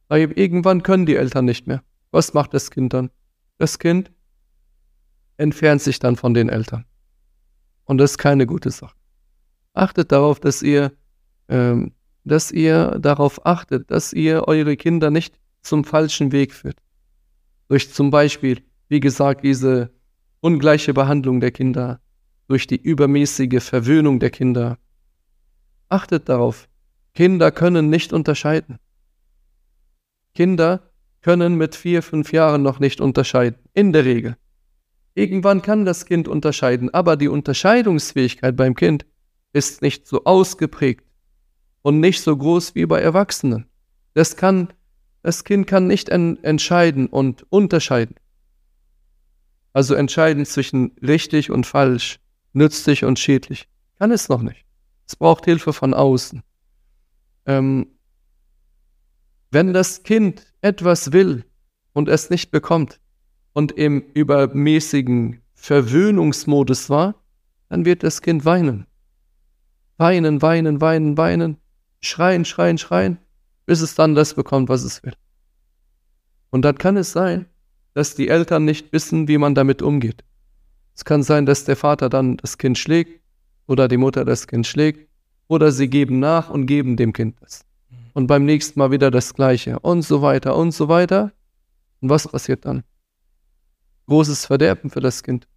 [0.08, 1.84] Aber irgendwann können die Eltern nicht mehr.
[2.12, 3.10] Was macht das Kind dann?
[3.58, 4.12] Das Kind
[5.38, 6.86] entfernt sich dann von den Eltern.
[7.86, 8.96] Und das ist keine gute Sache.
[9.74, 10.92] Achtet darauf, dass ihr
[11.50, 11.94] ähm,
[12.28, 16.78] dass ihr darauf achtet, dass ihr eure Kinder nicht zum falschen Weg führt.
[17.68, 19.92] Durch zum Beispiel, wie gesagt, diese
[20.40, 22.00] ungleiche Behandlung der Kinder,
[22.48, 24.78] durch die übermäßige Verwöhnung der Kinder.
[25.90, 26.70] Achtet darauf,
[27.14, 28.78] Kinder können nicht unterscheiden.
[30.34, 34.38] Kinder können mit vier, fünf Jahren noch nicht unterscheiden, in der Regel.
[35.16, 39.06] Irgendwann kann das Kind unterscheiden, aber die Unterscheidungsfähigkeit beim Kind
[39.52, 41.07] ist nicht so ausgeprägt
[41.88, 43.66] und nicht so groß wie bei Erwachsenen.
[44.14, 44.74] Das, kann,
[45.24, 48.18] das Kind kann nicht en entscheiden und unterscheiden.
[49.72, 52.20] Also entscheiden zwischen richtig und falsch,
[52.52, 53.70] nützlich und schädlich.
[54.00, 54.66] Kann es noch nicht.
[55.08, 56.44] Es braucht Hilfe von außen.
[57.46, 57.88] Ähm,
[59.52, 61.46] wenn das Kind etwas will
[61.94, 63.00] und es nicht bekommt
[63.54, 67.16] und im übermäßigen Verwöhnungsmodus war,
[67.70, 68.88] dann wird das Kind weinen.
[69.96, 71.62] Weinen, weinen, weinen, weinen
[72.02, 73.18] schreien, schreien, schreien,
[73.66, 75.14] bis es dann das bekommt, was es will.
[76.50, 77.46] Und dann kann es sein,
[77.94, 80.24] dass die Eltern nicht wissen, wie man damit umgeht.
[80.96, 83.22] Es kann sein, dass der Vater dann das Kind schlägt
[83.68, 85.10] oder die Mutter das Kind schlägt
[85.48, 87.66] oder sie geben nach und geben dem Kind das.
[88.14, 91.34] Und beim nächsten Mal wieder das Gleiche und so weiter und so weiter.
[92.02, 92.84] Und was passiert dann?
[94.08, 95.48] Großes Verderben für das Kind.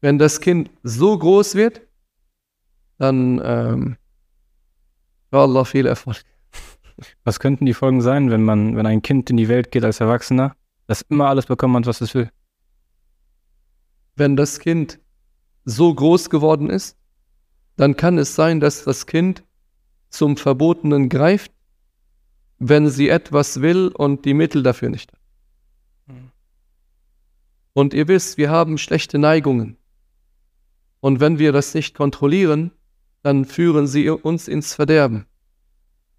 [0.00, 1.82] Wenn das Kind so groß wird,
[2.98, 3.96] dann ähm,
[5.34, 6.22] Allah viel Erfolg.
[7.24, 10.00] Was könnten die Folgen sein, wenn man, wenn ein Kind in die Welt geht als
[10.00, 12.30] Erwachsener, das immer alles bekommen hat, was es will?
[14.16, 15.00] Wenn das Kind
[15.64, 16.96] so groß geworden ist,
[17.76, 19.42] dann kann es sein, dass das Kind
[20.08, 21.52] zum Verbotenen greift,
[22.58, 25.20] wenn sie etwas will und die Mittel dafür nicht hat.
[26.06, 26.30] Hm.
[27.72, 29.76] Und ihr wisst, wir haben schlechte Neigungen.
[31.00, 32.70] Und wenn wir das nicht kontrollieren,
[33.24, 35.24] dann führen sie uns ins Verderben.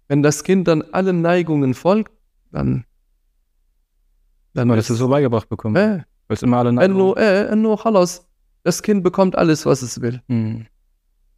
[0.08, 2.12] Wenn das Kind dann allen Neigungen folgt,
[2.50, 2.84] dann.
[4.54, 5.76] Dann Weil es so beigebracht bekommen.
[5.76, 7.16] Äh, Weil es immer alle Neigungen.
[7.16, 8.26] Äh, nur Halas.
[8.64, 10.20] Das Kind bekommt alles, was es will.
[10.26, 10.66] Mhm.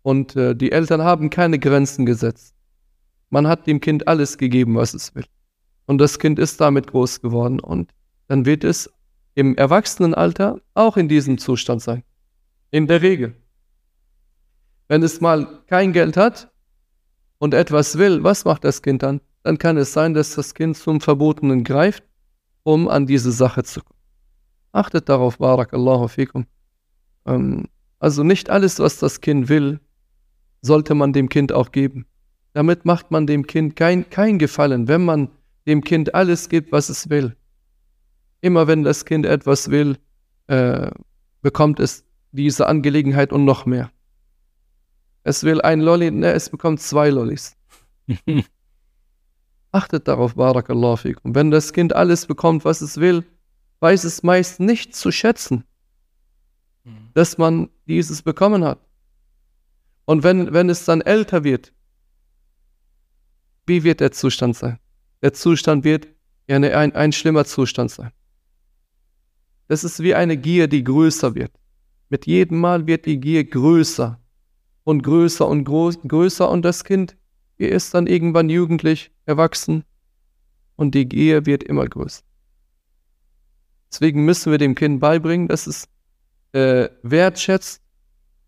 [0.01, 2.55] Und äh, die Eltern haben keine Grenzen gesetzt.
[3.29, 5.27] Man hat dem Kind alles gegeben, was es will.
[5.85, 7.61] Und das Kind ist damit groß geworden.
[7.61, 7.93] Und
[8.27, 8.91] dann wird es
[9.35, 12.05] im Erwachsenenalter auch in diesem Zustand sein.
[12.71, 13.35] In der Regel.
[14.89, 16.51] Wenn es mal kein Geld hat
[17.39, 19.21] und etwas will, was macht das Kind dann?
[19.43, 22.03] Dann kann es sein, dass das Kind zum Verbotenen greift,
[22.63, 23.99] um an diese Sache zu kommen.
[24.73, 26.47] Achtet darauf, Barakallahu fikum.
[27.27, 27.67] Ähm,
[27.99, 29.81] also nicht alles, was das Kind will,
[30.63, 32.07] sollte man dem Kind auch geben.
[32.53, 35.31] Damit macht man dem Kind kein, kein Gefallen, wenn man
[35.67, 37.37] dem Kind alles gibt, was es will.
[38.41, 39.99] Immer wenn das Kind etwas will,
[40.47, 40.91] äh,
[41.43, 43.91] bekommt es diese Angelegenheit und noch mehr.
[45.29, 47.55] Es will ein Lolli, ne, es bekommt zwei Lollis.
[49.73, 51.35] Achtet darauf, Barakallahu fikum.
[51.35, 53.25] Wenn das Kind alles bekommt, was es will,
[53.81, 55.65] weiß es meist nicht zu schätzen,
[56.85, 57.11] mhm.
[57.13, 58.79] dass man dieses bekommen hat.
[60.07, 61.75] Und wenn, wenn es dann älter wird,
[63.67, 64.79] wie wird der Zustand sein?
[65.21, 66.09] Der Zustand wird
[66.49, 68.13] ein, ein, ein schlimmer Zustand sein.
[69.67, 71.53] Das ist wie eine Gier, die größer wird.
[72.09, 74.19] Mit jedem Mal wird die Gier größer
[74.89, 77.15] und größer und groß, größer und das Kind
[77.59, 79.85] ist dann irgendwann jugendlich, erwachsen
[80.77, 82.23] und die Gier wird immer größer.
[83.93, 85.89] Deswegen müssen wir dem Kind beibringen, dass es
[86.53, 87.83] äh, wertschätzt,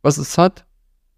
[0.01, 0.65] was es hat,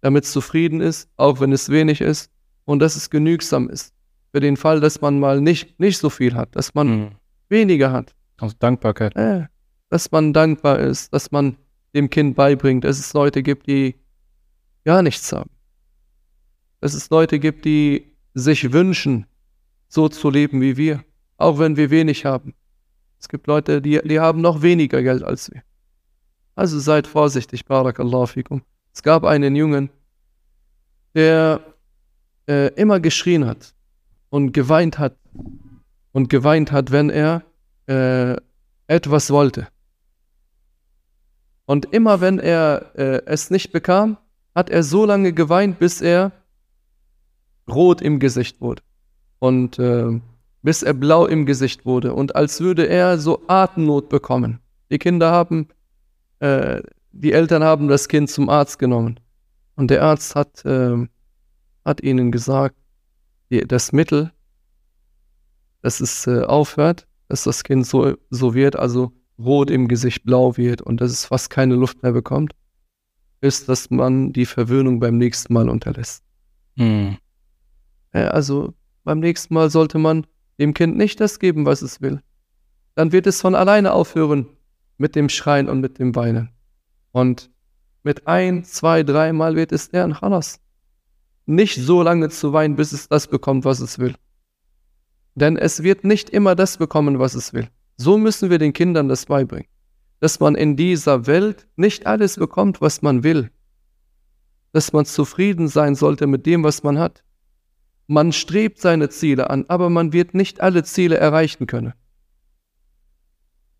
[0.01, 2.29] damit es zufrieden ist, auch wenn es wenig ist
[2.65, 3.93] und dass es genügsam ist.
[4.33, 7.11] Für den Fall, dass man mal nicht, nicht so viel hat, dass man mhm.
[7.47, 8.13] weniger hat.
[8.41, 9.15] Aus Dankbarkeit.
[9.15, 9.45] Äh,
[9.89, 11.55] dass man dankbar ist, dass man
[11.95, 13.95] dem Kind beibringt, dass es Leute gibt, die
[14.83, 15.49] gar nichts haben.
[16.79, 19.25] Dass es Leute gibt, die sich wünschen,
[19.87, 21.03] so zu leben wie wir,
[21.37, 22.53] auch wenn wir wenig haben.
[23.19, 25.63] Es gibt Leute, die, die haben noch weniger Geld als wir.
[26.55, 28.61] Also seid vorsichtig, Barakallahu fikum.
[28.93, 29.89] Es gab einen Jungen,
[31.15, 31.61] der
[32.47, 33.73] äh, immer geschrien hat
[34.29, 35.15] und geweint hat
[36.11, 37.43] und geweint hat, wenn er
[37.87, 38.35] äh,
[38.87, 39.67] etwas wollte.
[41.65, 44.17] Und immer wenn er äh, es nicht bekam,
[44.55, 46.31] hat er so lange geweint, bis er
[47.69, 48.81] rot im Gesicht wurde.
[49.39, 50.19] Und äh,
[50.61, 52.13] bis er blau im Gesicht wurde.
[52.13, 54.59] Und als würde er so Atemnot bekommen.
[54.89, 55.67] Die Kinder haben,
[56.39, 59.19] äh, die Eltern haben das Kind zum Arzt genommen.
[59.75, 61.07] Und der Arzt hat, äh,
[61.83, 62.75] hat ihnen gesagt,
[63.49, 64.31] die, das Mittel,
[65.81, 70.55] dass es äh, aufhört, dass das Kind so, so wird, also rot im Gesicht, blau
[70.55, 72.53] wird und dass es fast keine Luft mehr bekommt
[73.43, 76.23] ist, dass man die Verwöhnung beim nächsten Mal unterlässt.
[76.75, 77.17] Mhm.
[78.11, 80.25] Also beim nächsten Mal sollte man
[80.59, 82.21] dem Kind nicht das geben, was es will.
[82.95, 84.47] Dann wird es von alleine aufhören
[84.97, 86.49] mit dem Schreien und mit dem Weinen.
[87.11, 87.51] Und
[88.03, 90.59] mit ein, zwei, dreimal wird es lernen, Halas.
[91.45, 94.15] Nicht so lange zu weinen, bis es das bekommt, was es will.
[95.35, 97.67] Denn es wird nicht immer das bekommen, was es will.
[97.97, 99.67] So müssen wir den Kindern das beibringen
[100.23, 103.51] dass man in dieser Welt nicht alles bekommt, was man will.
[104.71, 107.25] Dass man zufrieden sein sollte mit dem, was man hat.
[108.07, 111.91] Man strebt seine Ziele an, aber man wird nicht alle Ziele erreichen können.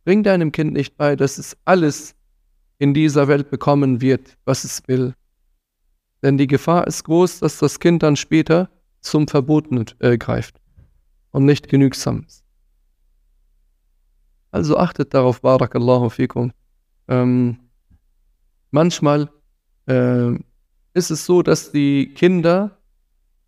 [0.03, 2.13] Bring deinem Kind nicht bei, dass es alles
[2.77, 5.15] in dieser Welt bekommen wird, was es will.
[6.23, 10.59] Denn die Gefahr ist groß, dass das Kind dann später zum Verbotenen äh, greift
[11.31, 12.42] und nicht genügsam ist.
[14.53, 16.51] Also achtet darauf, Barakallahu fikum.
[17.07, 17.57] Ähm,
[18.71, 19.29] manchmal
[19.87, 20.31] äh,
[20.93, 22.77] ist es so, dass die Kinder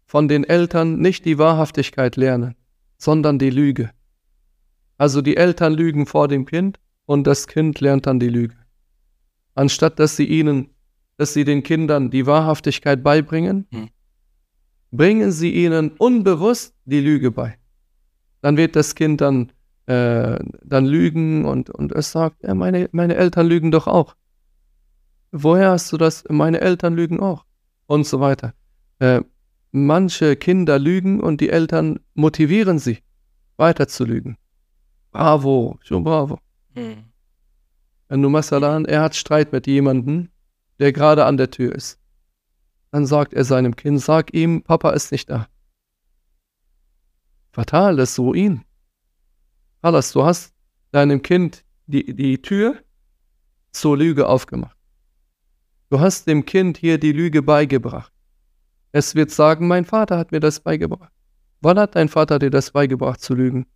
[0.06, 2.56] von den Eltern nicht die Wahrhaftigkeit lernen,
[2.98, 3.92] sondern die Lüge.
[4.98, 8.56] Also die Eltern lügen vor dem Kind und das Kind lernt dann die Lüge.
[9.54, 10.76] Anstatt dass sie ihnen
[11.18, 13.90] dass Sie den Kindern die Wahrhaftigkeit beibringen, hm.
[14.92, 17.58] bringen Sie ihnen unbewusst die Lüge bei.
[18.42, 19.52] Dann wird das Kind dann,
[19.88, 24.16] äh, dann lügen und, und es sagt, ja, meine, meine Eltern lügen doch auch.
[25.32, 26.24] Woher hast du das?
[26.30, 27.46] Meine Eltern lügen auch.
[27.88, 28.54] Und so weiter.
[29.00, 29.22] Äh,
[29.72, 33.00] manche Kinder lügen und die Eltern motivieren sie,
[33.58, 34.38] weiter zu lügen.
[35.12, 36.40] Bravo, schon bravo.
[36.74, 37.04] Hm.
[38.08, 40.30] Wenn du Masalan, er hat Streit mit jemandem,
[40.80, 42.00] der gerade an der Tür ist.
[42.92, 45.48] Dann sagt er seinem Kind, sag ihm, Papa ist nicht da.
[47.52, 48.64] Fatal, das ist Ruin.
[49.86, 50.52] Alles, du hast
[50.94, 52.82] deinem Kind die, die Tür
[53.72, 54.76] zur Lüge aufgemacht.
[55.92, 58.12] Du hast dem Kind hier die Lüge beigebracht.
[58.94, 61.14] Es wird sagen, mein Vater hat mir das beigebracht.
[61.62, 63.68] Wann hat dein Vater dir das beigebracht zu lügen?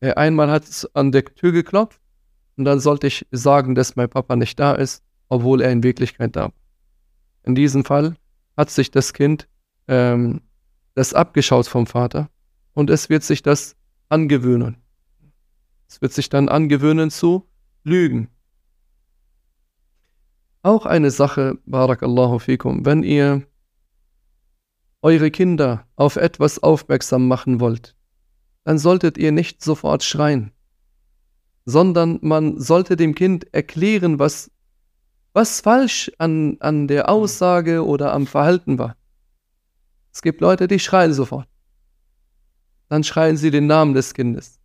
[0.00, 2.02] Er einmal hat es an der Tür geklopft
[2.58, 6.36] und dann sollte ich sagen, dass mein Papa nicht da ist, obwohl er in Wirklichkeit
[6.36, 6.52] da war.
[7.44, 8.14] In diesem Fall
[8.58, 9.48] hat sich das Kind
[9.88, 10.42] ähm,
[10.94, 12.28] das abgeschaut vom Vater
[12.74, 13.74] und es wird sich das
[14.10, 14.76] angewöhnen.
[15.90, 17.48] Es wird sich dann angewöhnen zu
[17.82, 18.28] lügen.
[20.62, 23.44] Auch eine Sache, Barakallahu fikum, wenn ihr
[25.02, 27.96] eure Kinder auf etwas aufmerksam machen wollt,
[28.62, 30.52] dann solltet ihr nicht sofort schreien,
[31.64, 34.52] sondern man sollte dem Kind erklären, was,
[35.32, 38.96] was falsch an, an der Aussage oder am Verhalten war.
[40.12, 41.48] Es gibt Leute, die schreien sofort.
[42.88, 44.59] Dann schreien sie den Namen des Kindes.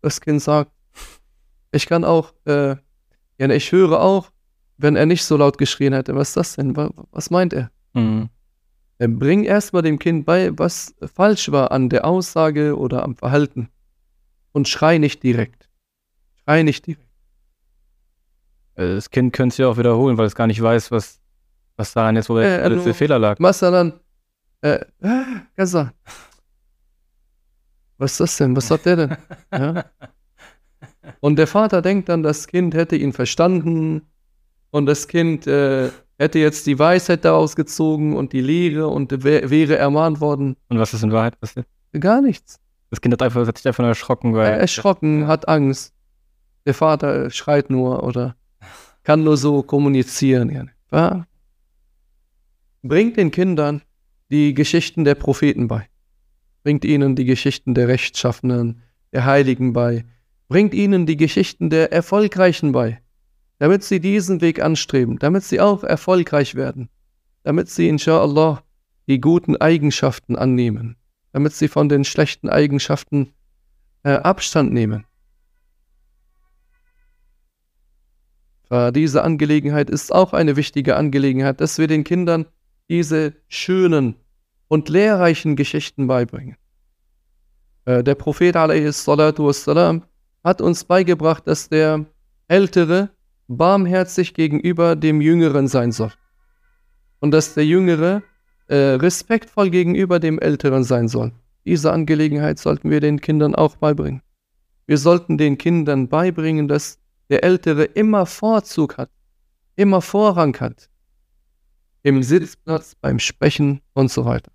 [0.00, 0.70] Das Kind sagt,
[1.72, 2.76] ich kann auch, äh,
[3.38, 4.30] ja, ich höre auch,
[4.76, 6.14] wenn er nicht so laut geschrien hätte.
[6.14, 6.76] Was ist das denn?
[6.76, 7.70] Was meint er?
[7.94, 8.28] Mhm.
[8.98, 13.68] Bring erstmal dem Kind bei, was falsch war an der Aussage oder am Verhalten.
[14.52, 15.68] Und schrei nicht direkt.
[16.42, 17.06] Schrei nicht direkt.
[18.74, 21.20] Also das Kind könnte es ja auch wiederholen, weil es gar nicht weiß, was,
[21.76, 23.38] was daran jetzt wohl der äh, Fehler lag.
[23.38, 23.92] Masalan,
[24.62, 24.84] äh,
[25.56, 25.92] Gaza.
[27.98, 28.56] Was ist das denn?
[28.56, 29.16] Was hat der denn?
[29.52, 29.84] Ja?
[31.20, 34.02] Und der Vater denkt dann, das Kind hätte ihn verstanden
[34.70, 39.76] und das Kind äh, hätte jetzt die Weisheit daraus gezogen und die Lehre und wäre
[39.76, 40.56] ermahnt worden.
[40.68, 41.66] Und was ist in Wahrheit passiert?
[41.98, 42.60] Gar nichts.
[42.90, 44.46] Das Kind hat, einfach, hat sich einfach nur erschrocken, weil.
[44.46, 45.94] Er erschrocken, hat Angst.
[46.66, 48.36] Der Vater schreit nur oder
[49.02, 50.70] kann nur so kommunizieren.
[50.92, 51.26] Ja?
[52.82, 53.82] Bringt den Kindern
[54.30, 55.88] die Geschichten der Propheten bei.
[56.68, 60.04] Bringt ihnen die Geschichten der Rechtschaffenen, der Heiligen bei.
[60.48, 63.00] Bringt ihnen die Geschichten der Erfolgreichen bei
[63.58, 66.88] damit sie diesen Weg anstreben, damit sie auch erfolgreich werden,
[67.42, 68.62] damit sie inshallah
[69.08, 70.96] die guten Eigenschaften annehmen,
[71.32, 73.32] damit sie von den schlechten Eigenschaften
[74.04, 75.06] äh, Abstand nehmen.
[78.70, 82.46] Äh, diese Angelegenheit ist auch eine wichtige Angelegenheit, dass wir den Kindern
[82.88, 84.14] diese schönen
[84.68, 86.56] und lehrreichen Geschichten beibringen.
[87.84, 90.04] Äh, der Prophet wassalam,
[90.44, 92.06] hat uns beigebracht, dass der
[92.46, 93.10] Ältere
[93.48, 96.12] barmherzig gegenüber dem Jüngeren sein soll.
[97.20, 98.22] Und dass der Jüngere
[98.68, 101.32] äh, respektvoll gegenüber dem Älteren sein soll.
[101.64, 104.22] Diese Angelegenheit sollten wir den Kindern auch beibringen.
[104.86, 109.10] Wir sollten den Kindern beibringen, dass der Ältere immer Vorzug hat,
[109.76, 110.88] immer Vorrang hat.
[112.02, 114.50] Im Sitzplatz, beim Sprechen und so weiter.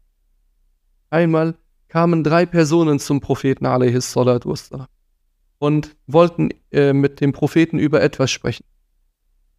[1.13, 1.55] Einmal
[1.89, 3.67] kamen drei Personen zum Propheten
[5.59, 8.65] und wollten äh, mit dem Propheten über etwas sprechen.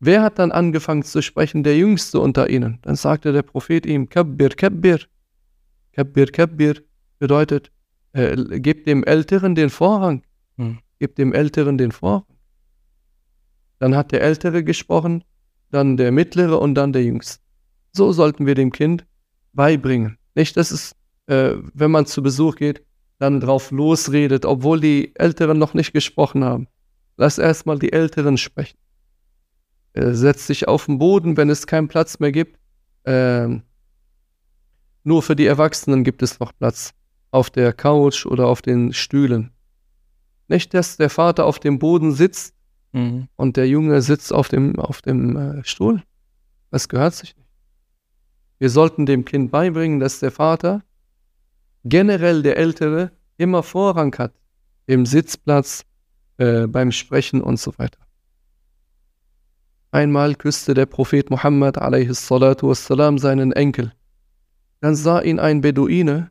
[0.01, 1.63] Wer hat dann angefangen zu sprechen?
[1.63, 2.81] Der Jüngste unter ihnen.
[2.83, 4.99] Dann sagte der Prophet ihm, Kabbir, Kabbir.
[5.93, 6.83] Kabbir, Kabbir
[7.21, 7.71] bedeutet,
[8.15, 10.25] äh, gib dem Älteren den Vorrang.
[10.57, 10.81] Hm.
[10.99, 12.27] Gib dem Älteren den Vorrang.
[13.79, 15.23] Dann hat der Ältere gesprochen,
[15.71, 17.41] dann der Mittlere und dann der Jüngste.
[17.93, 19.07] So sollten wir dem Kind
[19.53, 20.19] beibringen.
[20.35, 22.85] Nicht, dass es, äh, wenn man zu Besuch geht,
[23.19, 26.69] dann drauf losredet, obwohl die Älteren noch nicht gesprochen haben.
[27.17, 28.77] Lass erstmal die Älteren sprechen.
[29.93, 32.59] Äh, setzt sich auf den Boden, wenn es keinen Platz mehr gibt.
[33.05, 33.63] Ähm,
[35.05, 36.93] nur für die Erwachsenen gibt es noch Platz.
[37.31, 39.51] Auf der Couch oder auf den Stühlen.
[40.49, 42.55] Nicht, dass der Vater auf dem Boden sitzt
[42.93, 43.29] mhm.
[43.37, 46.03] und der Junge sitzt auf dem, auf dem äh, Stuhl.
[46.71, 47.49] Das gehört sich nicht.
[48.59, 50.83] Wir sollten dem Kind beibringen, dass der Vater,
[51.85, 54.33] generell der Ältere, immer Vorrang hat.
[54.87, 55.85] Im Sitzplatz,
[56.39, 58.01] äh, beim Sprechen und so weiter.
[59.91, 63.93] Einmal küsste der Prophet Muhammad wassalam, seinen Enkel.
[64.81, 66.31] Dann sah ihn ein Beduine,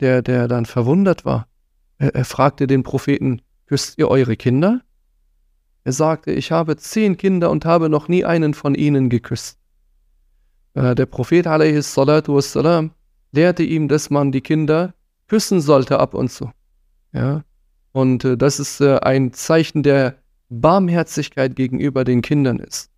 [0.00, 1.48] der, der dann verwundert war.
[1.98, 4.80] Er, er fragte den Propheten, küsst ihr eure Kinder?
[5.84, 9.58] Er sagte, ich habe zehn Kinder und habe noch nie einen von ihnen geküsst.
[10.74, 12.90] Äh, der Prophet wassalam,
[13.36, 14.94] lehrte ihm, dass man die Kinder
[15.28, 16.50] küssen sollte ab und zu.
[17.12, 17.44] Ja?
[17.92, 20.16] Und äh, das ist äh, ein Zeichen der
[20.48, 22.90] Barmherzigkeit gegenüber den Kindern ist.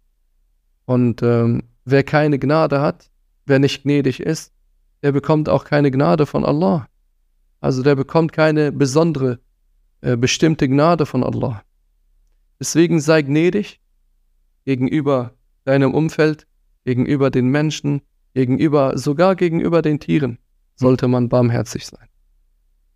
[0.87, 3.11] Und ähm, wer keine Gnade hat,
[3.47, 4.53] wer nicht gnädig ist,
[5.03, 6.89] der bekommt auch keine Gnade von Allah.
[7.61, 9.39] Also der bekommt keine besondere,
[10.01, 11.63] äh, bestimmte Gnade von Allah.
[12.61, 13.81] Deswegen sei gnädig
[14.65, 16.47] gegenüber deinem Umfeld,
[16.85, 18.03] gegenüber den Menschen,
[18.39, 20.39] gegenüber, sogar gegenüber den Tieren
[20.77, 22.09] sollte man barmherzig sein.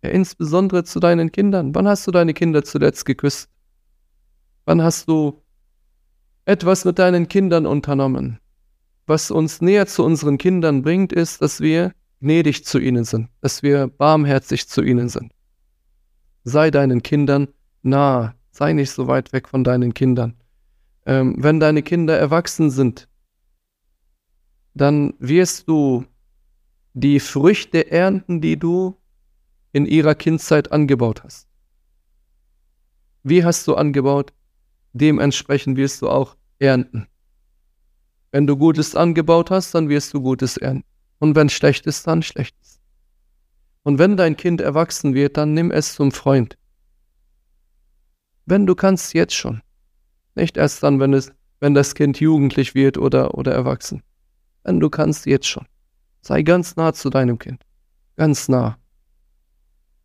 [0.01, 1.75] Ja, insbesondere zu deinen Kindern.
[1.75, 3.49] Wann hast du deine Kinder zuletzt geküsst?
[4.63, 5.41] Wann hast du
[6.45, 8.39] etwas mit deinen Kindern unternommen?
[9.05, 13.63] Was uns näher zu unseren Kindern bringt, ist, dass wir gnädig zu ihnen sind, dass
[13.63, 15.33] wir barmherzig zu ihnen sind.
[16.45, 17.49] Sei deinen Kindern
[17.81, 20.35] nah, sei nicht so weit weg von deinen Kindern.
[21.05, 23.09] Ähm, wenn deine Kinder erwachsen sind,
[24.73, 26.05] dann wirst du
[26.93, 28.97] die Früchte ernten, die du
[29.71, 31.47] in ihrer Kindzeit angebaut hast.
[33.23, 34.33] Wie hast du angebaut?
[34.93, 37.07] Dementsprechend wirst du auch ernten.
[38.31, 40.85] Wenn du Gutes angebaut hast, dann wirst du Gutes ernten.
[41.19, 42.81] Und wenn schlecht ist, dann schlecht ist.
[43.83, 46.57] Und wenn dein Kind erwachsen wird, dann nimm es zum Freund.
[48.45, 49.61] Wenn du kannst, jetzt schon.
[50.35, 54.03] Nicht erst dann, wenn, es, wenn das Kind jugendlich wird oder, oder erwachsen.
[54.63, 55.65] Wenn du kannst, jetzt schon.
[56.21, 57.63] Sei ganz nah zu deinem Kind.
[58.15, 58.77] Ganz nah.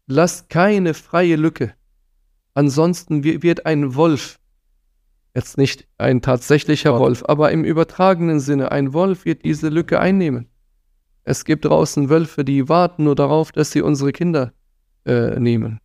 [0.07, 1.75] Lass keine freie Lücke.
[2.55, 4.41] Ansonsten wird ein Wolf,
[5.35, 10.49] jetzt nicht ein tatsächlicher Wolf, aber im übertragenen Sinne, ein Wolf wird diese Lücke einnehmen.
[11.23, 14.55] Es gibt draußen Wölfe, die warten nur darauf, dass sie unsere Kinder
[15.05, 15.79] äh, nehmen.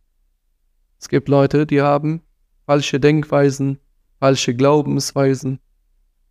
[0.98, 2.22] Es gibt Leute, die haben
[2.66, 3.78] falsche Denkweisen,
[4.18, 5.60] falsche Glaubensweisen.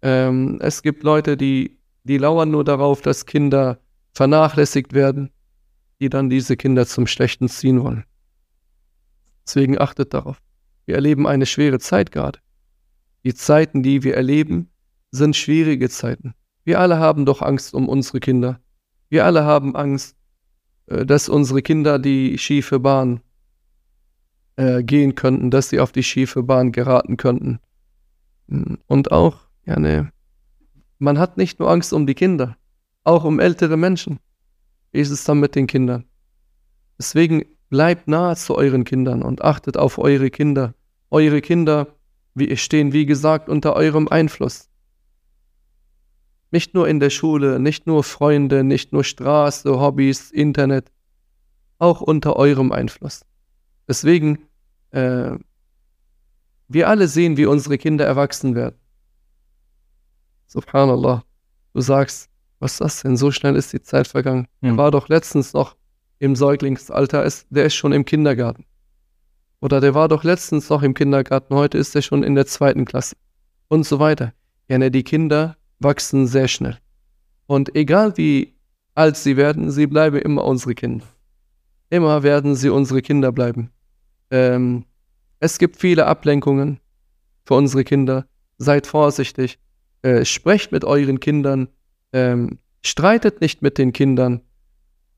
[0.01, 3.79] Ähm, es gibt Leute, die, die lauern nur darauf, dass Kinder
[4.13, 5.31] vernachlässigt werden,
[5.99, 8.05] die dann diese Kinder zum Schlechten ziehen wollen.
[9.45, 10.41] Deswegen achtet darauf.
[10.85, 12.39] Wir erleben eine schwere Zeit gerade.
[13.23, 14.69] Die Zeiten, die wir erleben,
[15.11, 16.33] sind schwierige Zeiten.
[16.65, 18.59] Wir alle haben doch Angst um unsere Kinder.
[19.09, 20.15] Wir alle haben Angst,
[20.87, 23.21] äh, dass unsere Kinder die schiefe Bahn
[24.55, 27.59] äh, gehen könnten, dass sie auf die schiefe Bahn geraten könnten.
[28.49, 30.11] Hm, und auch, ja, ne,
[30.99, 32.57] man hat nicht nur Angst um die Kinder,
[33.03, 34.19] auch um ältere Menschen.
[34.91, 36.05] Wie ist es dann mit den Kindern?
[36.97, 40.73] Deswegen bleibt nahe zu euren Kindern und achtet auf eure Kinder.
[41.09, 41.87] Eure Kinder
[42.35, 44.69] wie, stehen, wie gesagt, unter eurem Einfluss.
[46.51, 50.91] Nicht nur in der Schule, nicht nur Freunde, nicht nur Straße, Hobbys, Internet,
[51.79, 53.25] auch unter eurem Einfluss.
[53.87, 54.47] Deswegen,
[54.91, 55.31] äh,
[56.67, 58.75] wir alle sehen, wie unsere Kinder erwachsen werden.
[60.53, 61.23] Subhanallah.
[61.73, 63.17] Du sagst, was ist das denn?
[63.17, 64.47] So schnell ist die Zeit vergangen.
[64.61, 64.69] Mhm.
[64.69, 65.75] Er war doch letztens noch
[66.19, 68.65] im Säuglingsalter, der ist schon im Kindergarten.
[69.61, 72.85] Oder der war doch letztens noch im Kindergarten, heute ist er schon in der zweiten
[72.85, 73.15] Klasse.
[73.67, 74.33] Und so weiter.
[74.67, 76.77] Ja, ne, die Kinder wachsen sehr schnell.
[77.47, 78.53] Und egal wie
[78.93, 81.05] alt sie werden, sie bleiben immer unsere Kinder.
[81.89, 83.71] Immer werden sie unsere Kinder bleiben.
[84.29, 84.85] Ähm,
[85.39, 86.79] es gibt viele Ablenkungen
[87.45, 88.27] für unsere Kinder.
[88.57, 89.59] Seid vorsichtig.
[90.03, 91.69] Äh, sprecht mit euren Kindern.
[92.11, 94.41] Ähm, streitet nicht mit den Kindern.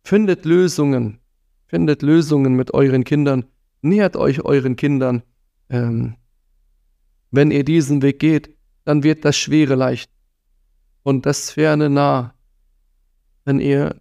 [0.04, 1.20] Findet Lösungen.
[1.66, 3.46] Findet Lösungen mit euren Kindern.
[3.82, 5.24] Nähert euch euren Kindern.
[5.70, 6.16] Ähm,
[7.32, 10.12] wenn ihr diesen Weg geht, dann wird das Schwere leicht
[11.04, 12.34] und das Ferne nah,
[13.44, 14.00] wenn ihr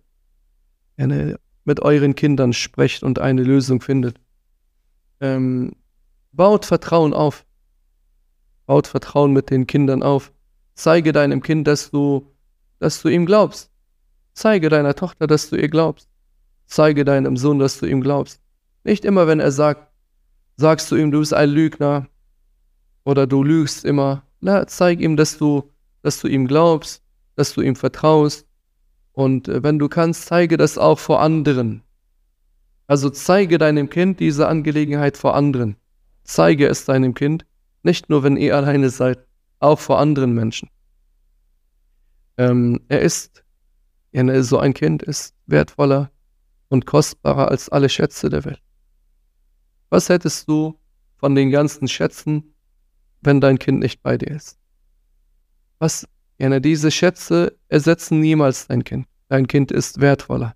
[0.97, 4.21] eine, mit euren Kindern sprecht und eine Lösung findet.
[5.21, 5.73] Ähm,
[6.33, 7.47] baut Vertrauen auf.
[8.67, 10.33] Baut Vertrauen mit den Kindern auf.
[10.75, 12.33] Zeige deinem Kind, dass du,
[12.79, 13.71] dass du ihm glaubst.
[14.33, 16.09] Zeige deiner Tochter, dass du ihr glaubst.
[16.67, 18.41] Zeige deinem Sohn, dass du ihm glaubst.
[18.83, 19.89] Nicht immer, wenn er sagt,
[20.57, 22.09] sagst du ihm, du bist ein Lügner
[23.05, 24.25] oder du lügst immer.
[24.41, 25.71] Na, zeig ihm, dass du
[26.05, 27.03] dass du ihm glaubst,
[27.35, 28.47] dass du ihm vertraust.
[29.13, 31.83] Und äh, wenn du kannst, zeige das auch vor anderen.
[32.87, 35.77] Also zeige deinem Kind diese Angelegenheit vor anderen.
[36.23, 37.47] Zeige es deinem Kind,
[37.83, 39.24] nicht nur wenn ihr alleine seid,
[39.61, 40.69] auch vor anderen Menschen.
[42.37, 43.43] Ähm, er ist,
[44.13, 46.11] so ein Kind ist wertvoller
[46.69, 48.61] und kostbarer als alle Schätze der Welt.
[49.91, 50.79] Was hättest du
[51.17, 52.55] von den ganzen Schätzen,
[53.21, 54.59] wenn dein Kind nicht bei dir ist?
[55.79, 56.07] Was,
[56.39, 59.07] ja, diese Schätze ersetzen niemals dein Kind.
[59.29, 60.55] Dein Kind ist wertvoller.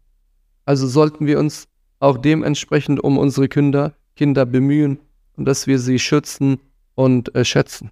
[0.64, 1.68] Also sollten wir uns
[2.00, 4.98] auch dementsprechend um unsere Kinder, Kinder bemühen
[5.36, 6.60] und dass wir sie schützen
[6.94, 7.90] und äh, schätzen.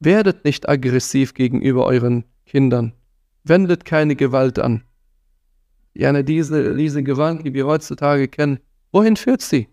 [0.00, 2.94] Werdet nicht aggressiv gegenüber euren Kindern.
[3.44, 4.82] Wendet keine Gewalt an.
[5.92, 8.60] Ja, diese, diese Gewalt, die wir heutzutage kennen,
[8.92, 9.68] wohin führt sie?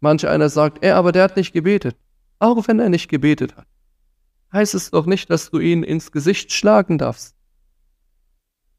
[0.00, 1.96] Manch einer sagt, er, aber der hat nicht gebetet.
[2.38, 3.66] Auch wenn er nicht gebetet hat,
[4.52, 7.34] heißt es doch nicht, dass du ihn ins Gesicht schlagen darfst.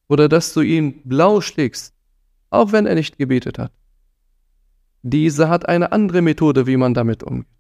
[0.08, 1.94] Oder dass du ihn blau schlägst,
[2.50, 3.72] auch wenn er nicht gebetet hat.
[5.04, 7.55] Diese hat eine andere Methode, wie man damit umgeht.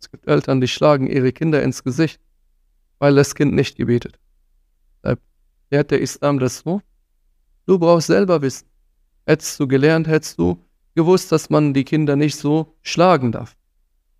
[0.00, 2.20] Es gibt Eltern, die schlagen ihre Kinder ins Gesicht,
[2.98, 4.18] weil das Kind nicht gebetet.
[5.02, 5.18] hat.
[5.70, 6.80] Lehrt der Islam das so?
[7.66, 8.66] Du brauchst selber wissen.
[9.26, 10.58] Hättest du gelernt, hättest du
[10.94, 13.56] gewusst, dass man die Kinder nicht so schlagen darf.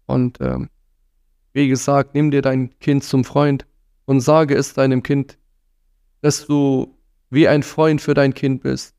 [0.06, 0.68] Und ähm,
[1.52, 3.66] wie gesagt, nimm dir dein Kind zum Freund
[4.04, 5.38] und sage es deinem Kind,
[6.20, 6.96] dass du
[7.30, 8.94] wie ein Freund für dein Kind bist.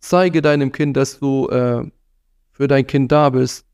[0.00, 1.84] Zeige deinem Kind, dass du äh,
[2.52, 3.66] für dein Kind da bist,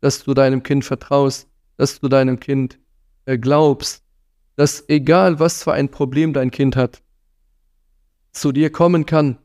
[0.00, 2.78] dass du deinem Kind vertraust, dass du deinem Kind
[3.24, 4.04] äh, glaubst,
[4.56, 7.02] dass egal was für ein Problem dein Kind hat,
[8.32, 9.38] zu dir kommen kann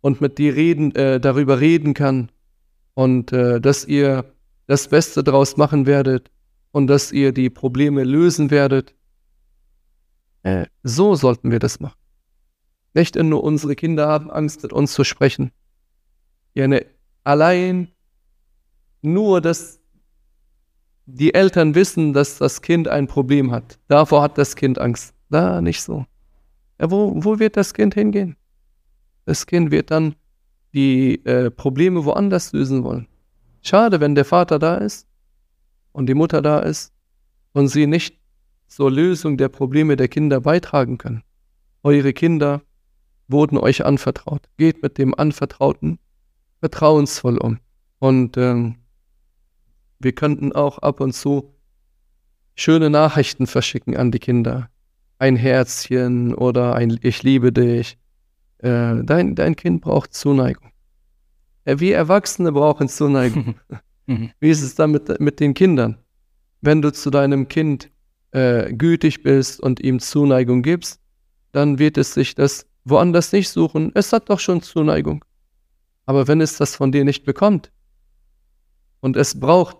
[0.00, 2.30] und mit dir reden, äh, darüber reden kann
[2.94, 4.32] und äh, dass ihr
[4.66, 6.30] das Beste daraus machen werdet
[6.70, 8.94] und dass ihr die Probleme lösen werdet.
[10.42, 11.98] Äh, so sollten wir das machen.
[12.94, 15.50] Nicht nur unsere Kinder haben Angst, mit uns zu sprechen.
[16.54, 16.84] Ja, ne,
[17.24, 17.88] allein
[19.00, 19.81] nur, dass
[21.06, 23.78] die Eltern wissen, dass das Kind ein Problem hat.
[23.88, 25.14] Davor hat das Kind Angst.
[25.30, 26.04] Da nicht so.
[26.78, 28.36] Ja, wo, wo wird das Kind hingehen?
[29.24, 30.14] Das Kind wird dann
[30.74, 33.08] die äh, Probleme woanders lösen wollen.
[33.62, 35.06] Schade, wenn der Vater da ist
[35.92, 36.92] und die Mutter da ist
[37.52, 38.18] und sie nicht
[38.66, 41.22] zur Lösung der Probleme der Kinder beitragen können.
[41.82, 42.62] Eure Kinder
[43.28, 44.48] wurden euch anvertraut.
[44.56, 45.98] Geht mit dem Anvertrauten
[46.60, 47.58] vertrauensvoll um.
[47.98, 48.76] Und ähm,
[50.02, 51.54] wir könnten auch ab und zu
[52.54, 54.68] schöne Nachrichten verschicken an die Kinder.
[55.18, 57.98] Ein Herzchen oder ein Ich liebe dich.
[58.58, 60.72] Äh, dein, dein Kind braucht Zuneigung.
[61.64, 63.56] Äh, wir Erwachsene brauchen Zuneigung.
[64.06, 64.32] Mhm.
[64.40, 65.96] Wie ist es dann mit, mit den Kindern?
[66.60, 67.88] Wenn du zu deinem Kind
[68.32, 71.00] äh, gütig bist und ihm Zuneigung gibst,
[71.52, 73.92] dann wird es sich das woanders nicht suchen.
[73.94, 75.24] Es hat doch schon Zuneigung.
[76.04, 77.70] Aber wenn es das von dir nicht bekommt
[79.00, 79.76] und es braucht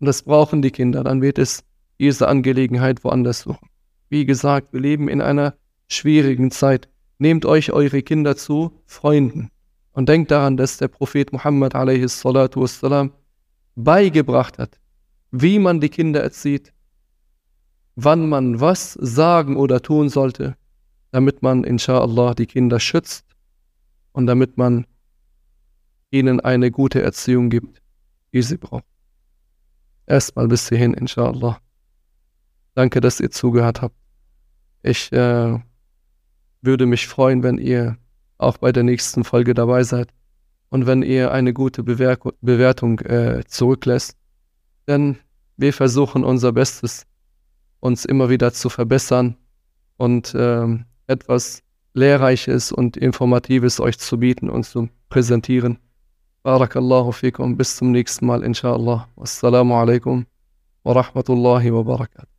[0.00, 1.04] und das brauchen die Kinder.
[1.04, 1.64] Dann wird es
[1.98, 3.68] diese Angelegenheit woanders suchen.
[4.08, 5.54] Wie gesagt, wir leben in einer
[5.88, 6.88] schwierigen Zeit.
[7.18, 9.50] Nehmt euch eure Kinder zu Freunden
[9.92, 13.12] und denkt daran, dass der Prophet Muhammad wassalam,
[13.74, 14.78] beigebracht hat,
[15.30, 16.72] wie man die Kinder erzieht,
[17.96, 20.56] wann man was sagen oder tun sollte,
[21.10, 23.24] damit man inshallah die Kinder schützt
[24.12, 24.86] und damit man
[26.10, 27.82] ihnen eine gute Erziehung gibt,
[28.32, 28.84] die sie brauchen.
[30.08, 31.60] Erstmal bis hierhin, inshallah.
[32.74, 33.94] Danke, dass ihr zugehört habt.
[34.82, 35.58] Ich äh,
[36.62, 37.98] würde mich freuen, wenn ihr
[38.38, 40.08] auch bei der nächsten Folge dabei seid
[40.70, 44.16] und wenn ihr eine gute Bewer Bewertung äh, zurücklässt.
[44.86, 45.18] Denn
[45.58, 47.06] wir versuchen unser Bestes,
[47.80, 49.36] uns immer wieder zu verbessern
[49.98, 50.66] und äh,
[51.06, 55.78] etwas Lehrreiches und Informatives euch zu bieten und zu präsentieren.
[56.48, 59.06] بارك الله فيكم بالسمنيكس مال إن شاء الله.
[59.16, 60.24] والسلام عليكم
[60.84, 62.37] ورحمة الله وبركاته.